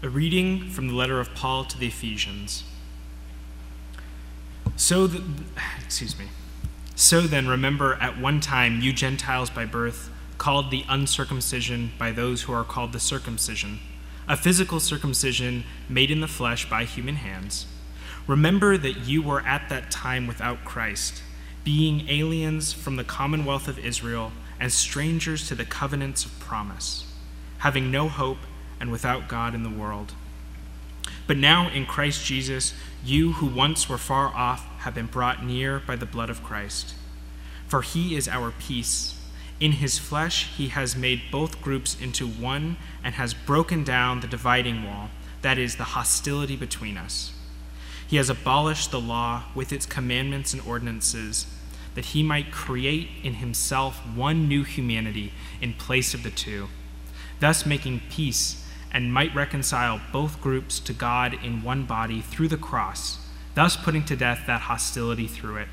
[0.00, 2.62] A reading from the letter of Paul to the Ephesians.
[4.76, 5.10] So,
[5.84, 6.26] excuse me.
[6.94, 12.42] So then, remember at one time you Gentiles by birth, called the uncircumcision by those
[12.42, 13.80] who are called the circumcision,
[14.28, 17.66] a physical circumcision made in the flesh by human hands.
[18.28, 21.22] Remember that you were at that time without Christ,
[21.64, 24.30] being aliens from the commonwealth of Israel
[24.60, 27.04] and strangers to the covenants of promise,
[27.58, 28.38] having no hope
[28.80, 30.14] and without God in the world.
[31.26, 35.80] But now in Christ Jesus, you who once were far off have been brought near
[35.80, 36.94] by the blood of Christ.
[37.66, 39.14] For he is our peace.
[39.60, 44.26] In his flesh, he has made both groups into one and has broken down the
[44.26, 45.10] dividing wall,
[45.42, 47.32] that is, the hostility between us.
[48.06, 51.46] He has abolished the law with its commandments and ordinances,
[51.94, 56.68] that he might create in himself one new humanity in place of the two,
[57.40, 62.56] thus making peace and might reconcile both groups to God in one body through the
[62.56, 63.18] cross,
[63.54, 65.68] thus putting to death that hostility through it.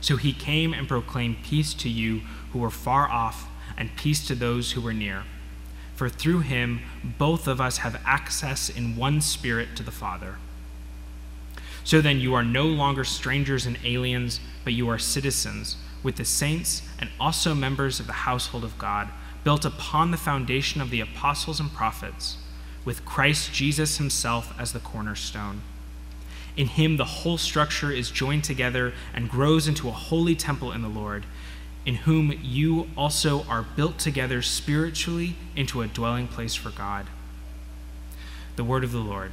[0.00, 2.22] So he came and proclaimed peace to you
[2.52, 5.24] who were far off, and peace to those who were near.
[5.94, 6.82] For through him
[7.18, 10.36] both of us have access in one spirit to the Father.
[11.84, 16.24] So then you are no longer strangers and aliens, but you are citizens with the
[16.24, 19.08] saints and also members of the household of God
[19.44, 22.36] built upon the foundation of the apostles and prophets,
[22.84, 25.62] with Christ Jesus himself as the cornerstone.
[26.56, 30.82] In him, the whole structure is joined together and grows into a holy temple in
[30.82, 31.24] the Lord,
[31.84, 37.06] in whom you also are built together spiritually into a dwelling place for God.
[38.56, 39.32] The word of the Lord.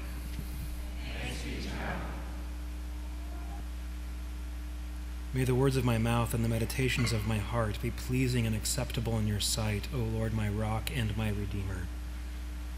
[5.34, 8.56] May the words of my mouth and the meditations of my heart be pleasing and
[8.56, 11.88] acceptable in your sight, O Lord, my rock and my redeemer.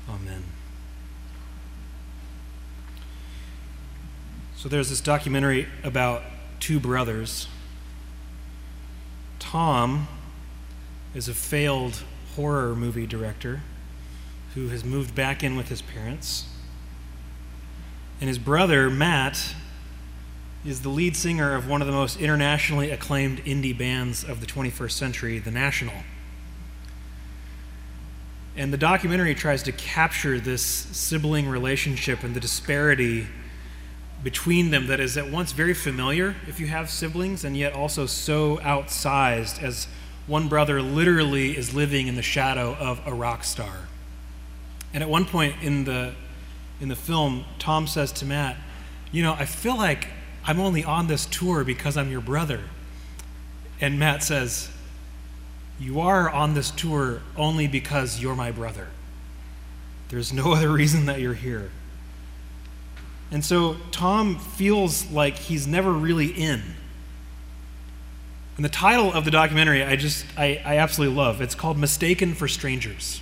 [0.09, 0.43] Amen.
[4.57, 6.23] So there's this documentary about
[6.59, 7.47] two brothers.
[9.39, 10.07] Tom
[11.15, 12.03] is a failed
[12.35, 13.61] horror movie director
[14.53, 16.47] who has moved back in with his parents.
[18.19, 19.55] And his brother, Matt,
[20.63, 24.45] is the lead singer of one of the most internationally acclaimed indie bands of the
[24.45, 26.03] 21st century, The National.
[28.55, 33.27] And the documentary tries to capture this sibling relationship and the disparity
[34.23, 38.05] between them that is at once very familiar if you have siblings and yet also
[38.05, 39.87] so outsized as
[40.27, 43.87] one brother literally is living in the shadow of a rock star.
[44.93, 46.13] And at one point in the
[46.79, 48.57] in the film, Tom says to Matt,
[49.11, 50.07] "You know, I feel like
[50.45, 52.61] I'm only on this tour because I'm your brother.
[53.79, 54.69] And Matt says,
[55.79, 58.87] You are on this tour only because you're my brother.
[60.09, 61.71] There's no other reason that you're here.
[63.31, 66.61] And so Tom feels like he's never really in.
[68.57, 71.41] And the title of the documentary I just I, I absolutely love.
[71.41, 73.21] It's called Mistaken for Strangers.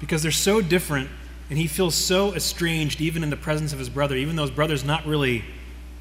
[0.00, 1.08] Because they're so different
[1.48, 4.50] and he feels so estranged, even in the presence of his brother, even though his
[4.50, 5.44] brother's not really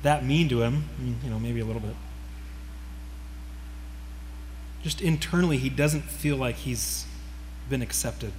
[0.01, 0.85] that mean to him.
[0.97, 1.95] I mean, you know, maybe a little bit.
[4.83, 7.05] Just internally, he doesn't feel like he's
[7.69, 8.31] been accepted.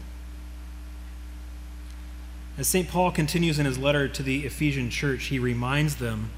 [2.59, 2.89] As St.
[2.89, 6.31] Paul continues in his letter to the Ephesian church, he reminds them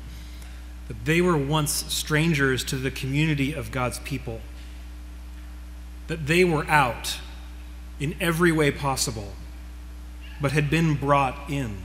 [0.88, 4.40] that they were once strangers to the community of God's people,
[6.08, 7.18] that they were out
[8.00, 9.32] in every way possible
[10.40, 11.82] but had been brought in.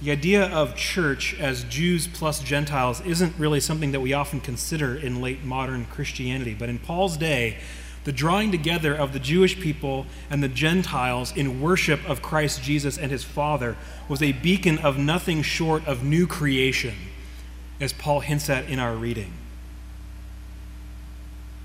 [0.00, 4.94] The idea of church as Jews plus Gentiles isn't really something that we often consider
[4.94, 7.58] in late modern Christianity, but in Paul's day,
[8.04, 12.96] the drawing together of the Jewish people and the Gentiles in worship of Christ Jesus
[12.96, 13.76] and his Father
[14.08, 16.94] was a beacon of nothing short of new creation,
[17.80, 19.32] as Paul hints at in our reading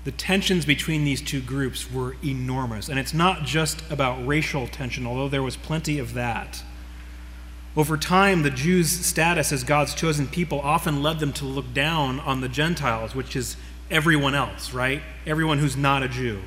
[0.04, 2.88] the tensions between these two groups were enormous.
[2.88, 6.62] And it's not just about racial tension, although there was plenty of that.
[7.76, 12.20] Over time, the Jews' status as God's chosen people often led them to look down
[12.20, 13.56] on the Gentiles, which is
[13.90, 15.02] everyone else, right?
[15.26, 16.40] Everyone who's not a Jew.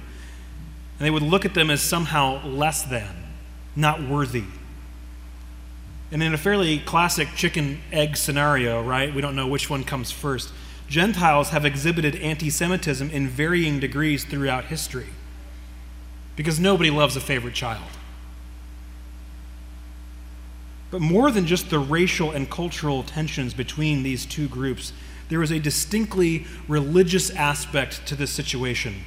[0.99, 3.23] And they would look at them as somehow less than,
[3.75, 4.45] not worthy.
[6.11, 9.13] And in a fairly classic chicken egg scenario, right?
[9.13, 10.51] We don't know which one comes first.
[10.87, 15.07] Gentiles have exhibited anti Semitism in varying degrees throughout history
[16.35, 17.83] because nobody loves a favorite child.
[20.89, 24.93] But more than just the racial and cultural tensions between these two groups,
[25.29, 29.03] there was a distinctly religious aspect to this situation.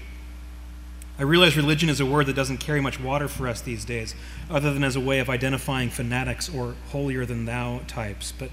[1.18, 4.14] I realize religion is a word that doesn't carry much water for us these days,
[4.50, 8.32] other than as a way of identifying fanatics or holier than thou types.
[8.32, 8.50] But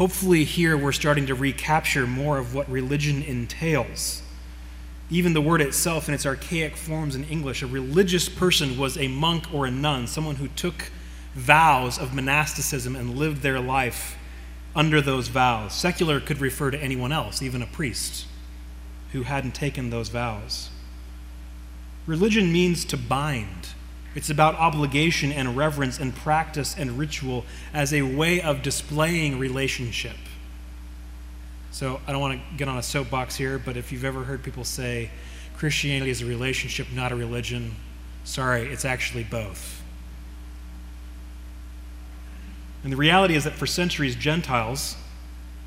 [0.00, 4.22] hopefully, here we're starting to recapture more of what religion entails.
[5.10, 9.08] Even the word itself, in its archaic forms in English, a religious person was a
[9.08, 10.90] monk or a nun, someone who took
[11.34, 14.16] vows of monasticism and lived their life
[14.74, 15.74] under those vows.
[15.74, 18.26] Secular could refer to anyone else, even a priest
[19.12, 20.70] who hadn't taken those vows.
[22.06, 23.74] Religion means to bind.
[24.14, 30.16] It's about obligation and reverence and practice and ritual as a way of displaying relationship.
[31.70, 34.42] So I don't want to get on a soapbox here, but if you've ever heard
[34.42, 35.10] people say
[35.56, 37.76] Christianity is a relationship, not a religion,
[38.24, 39.80] sorry, it's actually both.
[42.82, 44.96] And the reality is that for centuries, Gentiles,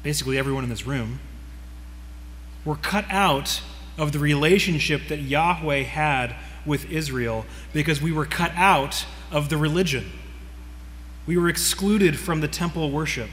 [0.01, 1.19] basically everyone in this room,
[2.65, 3.61] were cut out
[3.97, 9.57] of the relationship that Yahweh had with Israel because we were cut out of the
[9.57, 10.11] religion.
[11.25, 13.29] We were excluded from the temple worship.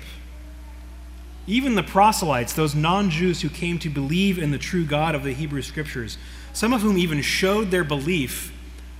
[1.46, 5.24] Even the proselytes, those non Jews who came to believe in the true God of
[5.24, 6.18] the Hebrew Scriptures,
[6.52, 8.52] some of whom even showed their belief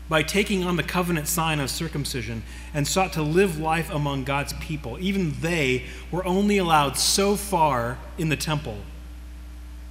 [0.09, 2.43] by taking on the covenant sign of circumcision
[2.75, 7.97] and sought to live life among God's people, even they were only allowed so far
[8.19, 8.79] in the temple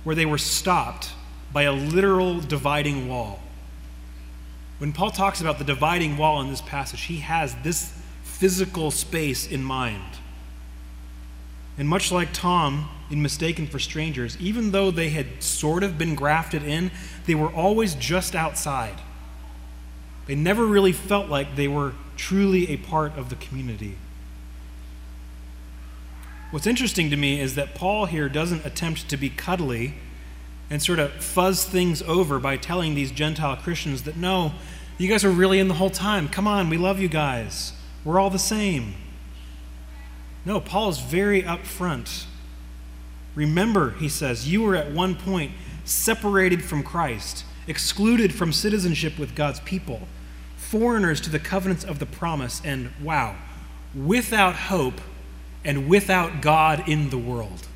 [0.04, 1.12] where they were stopped
[1.54, 3.40] by a literal dividing wall.
[4.80, 7.94] When Paul talks about the dividing wall in this passage, he has this
[8.24, 10.18] physical space in mind.
[11.78, 16.16] And much like Tom in Mistaken for Strangers, even though they had sort of been
[16.16, 16.92] grafted in,
[17.26, 19.02] they were always just outside.
[20.28, 23.98] They never really felt like they were truly a part of the community.
[26.52, 29.96] What's interesting to me is that Paul here doesn't attempt to be cuddly
[30.70, 34.54] and sort of fuzz things over by telling these Gentile Christians that no,
[34.98, 36.28] you guys are really in the whole time.
[36.28, 37.74] Come on, we love you guys.
[38.04, 38.96] We're all the same.
[40.46, 42.26] No, Paul is very upfront.
[43.36, 45.52] Remember, he says, you were at one point
[45.86, 50.08] separated from Christ, excluded from citizenship with God's people
[50.70, 53.36] foreigners to the covenants of the promise, and wow,
[53.96, 55.02] without hope
[55.66, 57.68] and without God in the world.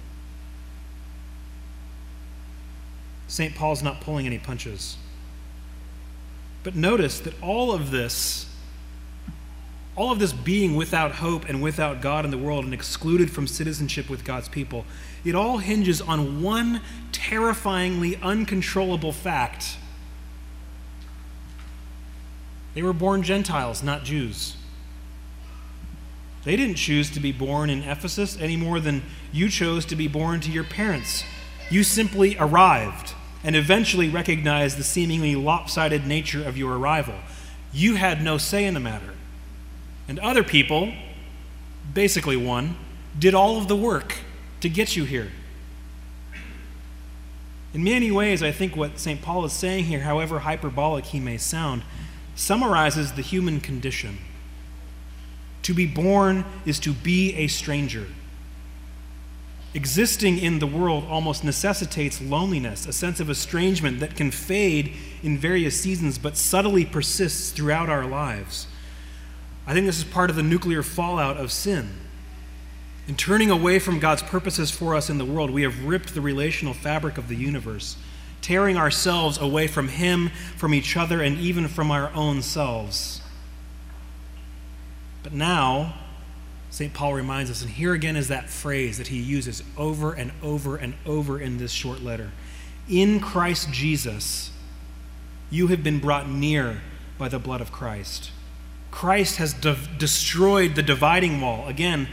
[3.28, 3.56] St.
[3.56, 4.98] Paul's not pulling any punches.
[6.64, 8.50] But notice that all of this,
[9.96, 13.48] all of this being without hope and without God in the world and excluded from
[13.48, 14.86] citizenship with God's people,
[15.25, 16.81] it all hinges on one
[17.12, 19.78] terrifyingly uncontrollable fact
[22.74, 24.56] they were born Gentiles, not Jews.
[26.44, 30.08] They didn't choose to be born in Ephesus any more than you chose to be
[30.08, 31.24] born to your parents.
[31.74, 37.16] You simply arrived and eventually recognized the seemingly lopsided nature of your arrival.
[37.74, 39.16] You had no say in the matter.
[40.08, 40.94] And other people,
[41.92, 42.75] basically one,
[43.18, 44.18] did all of the work
[44.62, 45.31] to get you here.
[47.74, 49.20] In many ways, I think what St.
[49.24, 51.81] Paul is saying here, however hyperbolic he may sound,
[52.36, 54.20] summarizes the human condition.
[55.64, 58.06] To be born is to be a stranger.
[59.74, 64.94] Existing in the world almost necessitates loneliness, a sense of estrangement that can fade
[65.24, 68.68] in various seasons but subtly persists throughout our lives.
[69.65, 71.89] I think this is part of the nuclear fallout of sin.
[73.08, 76.22] In turning away from God's purposes for us in the world, we have ripped the
[76.22, 77.98] relational fabric of the universe
[78.44, 83.22] tearing ourselves away from Him, from each other, and even from our own selves.
[85.24, 85.96] But now,
[86.74, 86.92] St.
[86.92, 90.75] Paul reminds us, and here again is that phrase that he uses over and over
[90.75, 92.32] and over in this short letter
[92.89, 94.50] In Christ Jesus,
[95.51, 96.82] you have been brought near
[97.20, 98.32] by the blood of Christ.
[98.89, 101.68] Christ has de- destroyed the dividing wall.
[101.68, 102.08] Again,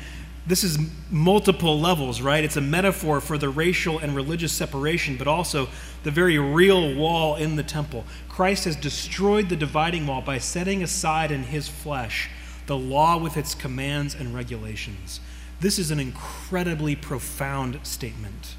[0.47, 0.79] this is
[1.11, 2.45] multiple levels, right?
[2.45, 5.69] It's a metaphor for the racial and religious separation, but also
[6.03, 8.05] the very real wall in the temple.
[8.29, 12.29] Christ has destroyed the dividing wall by setting aside in his flesh
[12.71, 15.19] the law with its commands and regulations.
[15.59, 18.55] This is an incredibly profound statement.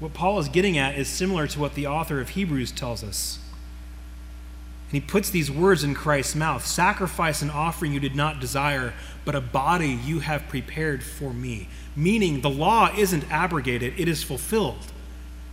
[0.00, 3.38] What Paul is getting at is similar to what the author of Hebrews tells us.
[4.90, 8.94] And he puts these words in Christ's mouth Sacrifice and offering you did not desire,
[9.24, 11.68] but a body you have prepared for me.
[11.94, 14.90] Meaning, the law isn't abrogated, it is fulfilled.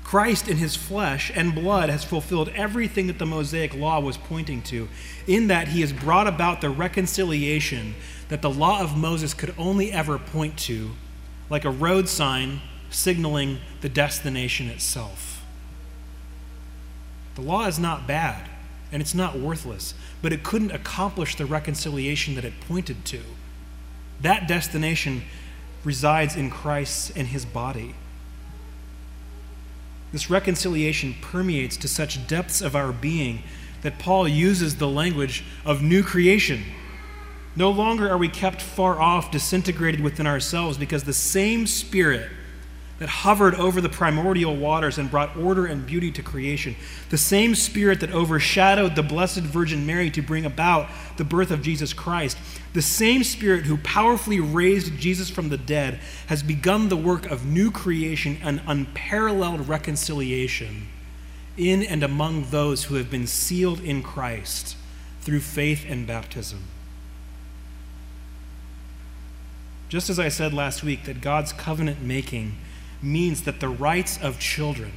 [0.10, 4.64] Christ in his flesh and blood has fulfilled everything that the Mosaic law was pointing
[4.64, 4.90] to,
[5.28, 7.94] in that he has brought about the reconciliation
[8.30, 10.94] that the law of Moses could only ever point to,
[11.48, 15.46] like a road sign signaling the destination itself.
[17.36, 18.50] The law is not bad,
[18.92, 23.22] and it's not worthless, but it couldn't accomplish the reconciliation that it pointed to.
[24.22, 25.22] That destination
[25.84, 27.94] resides in Christ and his body.
[30.12, 33.44] This reconciliation permeates to such depths of our being
[33.82, 36.64] that Paul uses the language of new creation.
[37.56, 42.30] No longer are we kept far off, disintegrated within ourselves, because the same Spirit
[43.00, 46.76] that hovered over the primordial waters and brought order and beauty to creation,
[47.10, 51.62] the same Spirit that overshadowed the Blessed Virgin Mary to bring about the birth of
[51.62, 52.38] Jesus Christ,
[52.74, 57.46] the same Spirit who powerfully raised Jesus from the dead, has begun the work of
[57.46, 60.88] new creation and unparalleled reconciliation
[61.56, 64.76] in and among those who have been sealed in Christ
[65.22, 66.64] through faith and baptism.
[69.88, 72.56] Just as I said last week, that God's covenant making
[73.02, 74.92] means that the rights of children,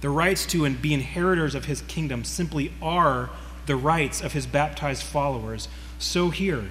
[0.00, 3.30] the rights to and be inheritors of his kingdom, simply are
[3.66, 5.68] the rights of his baptized followers.
[5.98, 6.64] So here,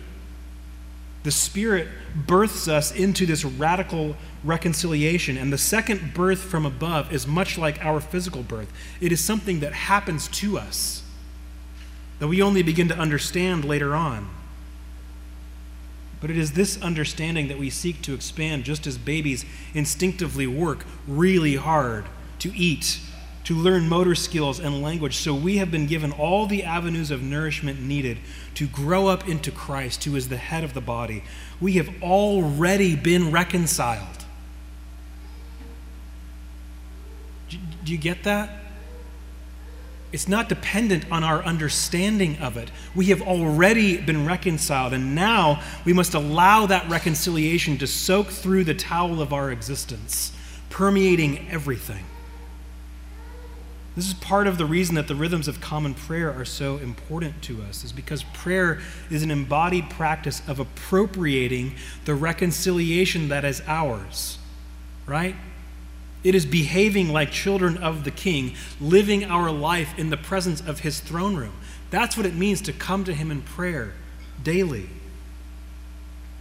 [1.23, 5.37] the Spirit births us into this radical reconciliation.
[5.37, 9.59] And the second birth from above is much like our physical birth it is something
[9.59, 11.03] that happens to us
[12.19, 14.29] that we only begin to understand later on.
[16.19, 20.85] But it is this understanding that we seek to expand just as babies instinctively work
[21.07, 22.05] really hard
[22.39, 22.99] to eat,
[23.43, 25.17] to learn motor skills and language.
[25.17, 28.17] So we have been given all the avenues of nourishment needed
[28.55, 31.23] to grow up into Christ, who is the head of the body.
[31.61, 34.25] We have already been reconciled.
[37.49, 38.66] Do you get that?
[40.13, 42.71] It's not dependent on our understanding of it.
[42.95, 48.63] We have already been reconciled, and now we must allow that reconciliation to soak through
[48.63, 50.31] the towel of our existence,
[50.69, 52.05] permeating everything.
[53.97, 57.41] This is part of the reason that the rhythms of common prayer are so important
[57.43, 61.73] to us, is because prayer is an embodied practice of appropriating
[62.05, 64.37] the reconciliation that is ours,
[65.05, 65.35] right?
[66.23, 70.79] It is behaving like children of the King, living our life in the presence of
[70.79, 71.53] his throne room.
[71.89, 73.93] That's what it means to come to him in prayer
[74.43, 74.89] daily.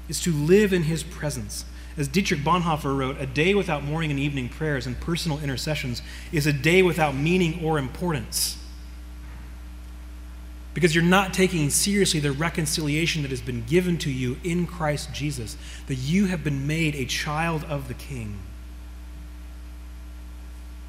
[0.08, 1.64] Is to live in his presence.
[1.96, 6.46] As Dietrich Bonhoeffer wrote, a day without morning and evening prayers and personal intercessions is
[6.46, 8.58] a day without meaning or importance.
[10.74, 15.12] Because you're not taking seriously the reconciliation that has been given to you in Christ
[15.14, 15.56] Jesus,
[15.86, 18.38] that you have been made a child of the King.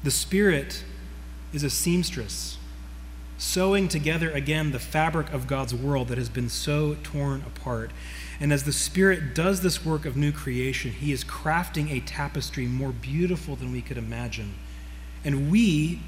[0.02, 0.84] The Spirit
[1.52, 2.56] is a seamstress,
[3.36, 7.90] sewing together again the fabric of God's world that has been so torn apart.
[8.38, 12.66] And as the Spirit does this work of new creation, He is crafting a tapestry
[12.66, 14.54] more beautiful than we could imagine.
[15.24, 16.00] And we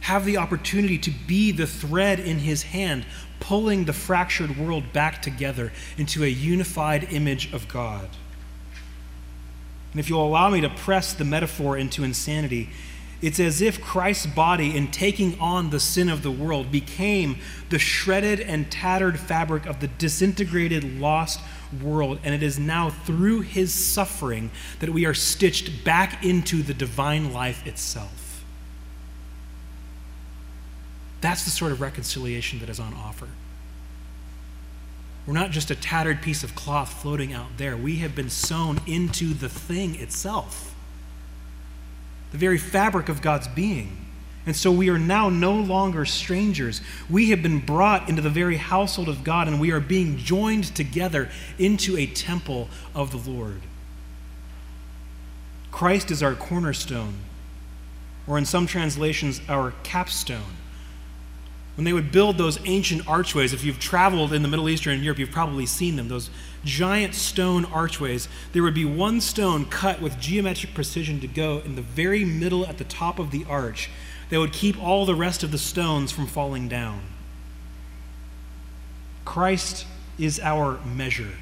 [0.00, 3.06] have the opportunity to be the thread in His hand,
[3.38, 8.08] pulling the fractured world back together into a unified image of God.
[9.92, 12.70] And if you'll allow me to press the metaphor into insanity,
[13.22, 17.38] it's as if Christ's body, in taking on the sin of the world, became
[17.70, 21.40] the shredded and tattered fabric of the disintegrated, lost
[21.80, 22.18] world.
[22.24, 24.50] And it is now through his suffering
[24.80, 28.44] that we are stitched back into the divine life itself.
[31.20, 33.28] That's the sort of reconciliation that is on offer.
[35.24, 38.80] We're not just a tattered piece of cloth floating out there, we have been sewn
[38.88, 40.71] into the thing itself
[42.32, 43.98] the very fabric of God's being.
[44.44, 46.80] And so we are now no longer strangers.
[47.08, 50.74] We have been brought into the very household of God, and we are being joined
[50.74, 53.60] together into a temple of the Lord.
[55.70, 57.14] Christ is our cornerstone,
[58.26, 60.56] or in some translations, our capstone.
[61.76, 64.90] When they would build those ancient archways, if you've traveled in the Middle East or
[64.90, 66.30] in Europe, you've probably seen them, those
[66.64, 68.28] giant stone archways.
[68.52, 72.66] There would be one stone cut with geometric precision to go in the very middle
[72.66, 73.90] at the top of the arch
[74.30, 77.02] that would keep all the rest of the stones from falling down.
[79.24, 79.86] Christ
[80.18, 81.32] is our measure.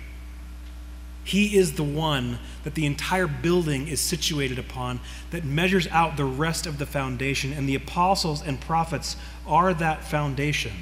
[1.23, 5.01] He is the one that the entire building is situated upon
[5.31, 10.03] that measures out the rest of the foundation, and the apostles and prophets are that
[10.03, 10.73] foundation.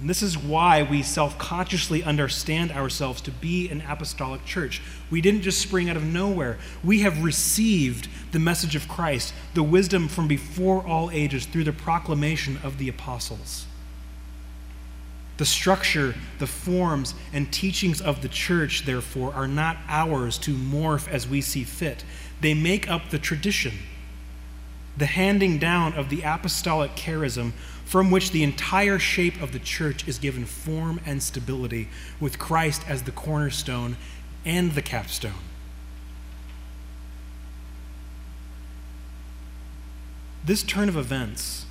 [0.00, 4.80] And this is why we self consciously understand ourselves to be an apostolic church.
[5.10, 6.58] We didn't just spring out of nowhere.
[6.82, 11.72] We have received the message of Christ, the wisdom from before all ages, through the
[11.72, 13.66] proclamation of the apostles.
[15.36, 21.08] The structure, the forms, and teachings of the church, therefore, are not ours to morph
[21.08, 22.04] as we see fit.
[22.40, 23.72] They make up the tradition.
[24.96, 27.52] the handing down of the apostolic charism
[27.90, 31.88] from which the entire shape of the church is given form and stability,
[32.20, 33.96] with Christ as the cornerstone
[34.44, 35.32] and the capstone.
[40.44, 41.66] This turn of events,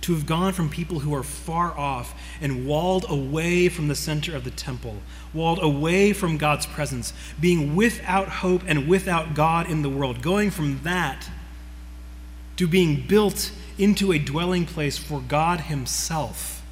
[0.00, 4.34] to have gone from people who are far off and walled away from the center
[4.34, 4.96] of the temple,
[5.32, 10.50] walled away from God's presence, being without hope and without God in the world, going
[10.50, 11.30] from that
[12.56, 16.62] to being built into a dwelling place for God Himself.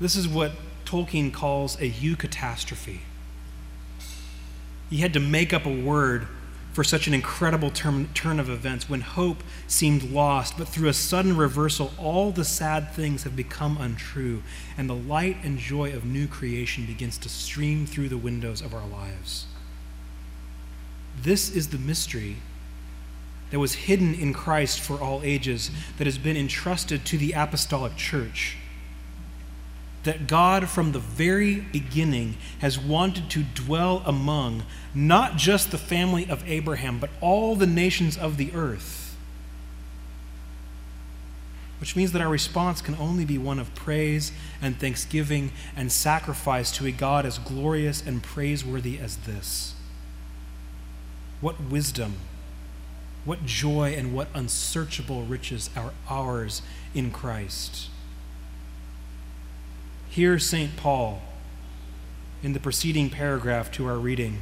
[0.00, 0.52] This is what
[0.84, 3.00] Tolkien calls a eucatastrophe.
[4.90, 6.26] He had to make up a word
[6.72, 10.92] for such an incredible term, turn of events when hope seemed lost, but through a
[10.92, 14.42] sudden reversal, all the sad things have become untrue,
[14.76, 18.72] and the light and joy of new creation begins to stream through the windows of
[18.72, 19.46] our lives.
[21.20, 22.36] This is the mystery
[23.50, 27.96] that was hidden in Christ for all ages, that has been entrusted to the apostolic
[27.96, 28.56] church.
[30.04, 34.64] That God, from the very beginning, has wanted to dwell among
[34.94, 39.16] not just the family of Abraham, but all the nations of the earth.
[41.80, 46.72] Which means that our response can only be one of praise and thanksgiving and sacrifice
[46.72, 49.74] to a God as glorious and praiseworthy as this.
[51.40, 52.14] What wisdom!
[53.28, 56.62] What joy and what unsearchable riches are ours
[56.94, 57.90] in Christ.
[60.08, 60.74] Hear St.
[60.78, 61.20] Paul
[62.42, 64.38] in the preceding paragraph to our reading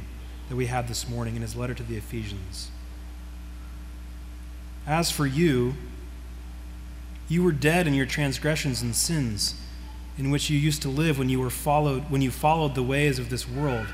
[0.47, 2.71] that we had this morning in his letter to the Ephesians.
[4.85, 5.73] As for you,
[7.27, 9.55] you were dead in your transgressions and sins,
[10.17, 13.19] in which you used to live when you were followed when you followed the ways
[13.19, 13.87] of this world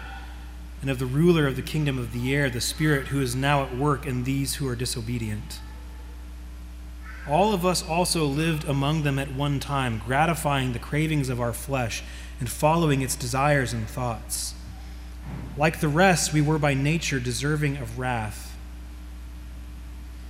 [0.84, 3.64] and of the ruler of the kingdom of the air, the Spirit who is now
[3.64, 5.62] at work in these who are disobedient.
[7.26, 11.54] All of us also lived among them at one time, gratifying the cravings of our
[11.54, 12.04] flesh
[12.38, 14.56] and following its desires and thoughts.
[15.56, 18.54] Like the rest, we were by nature deserving of wrath.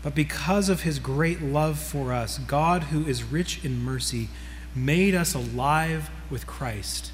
[0.03, 4.29] But because of his great love for us, God, who is rich in mercy,
[4.75, 7.11] made us alive with Christ,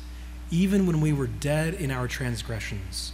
[0.52, 3.14] even when we were dead in our transgressions.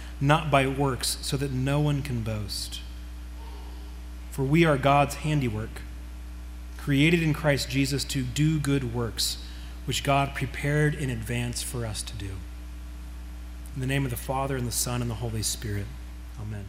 [0.21, 2.79] not by works, so that no one can boast.
[4.29, 5.81] For we are God's handiwork,
[6.77, 9.37] created in Christ Jesus to do good works,
[9.85, 12.31] which God prepared in advance for us to do.
[13.75, 15.87] In the name of the Father, and the Son, and the Holy Spirit.
[16.39, 16.65] Amen.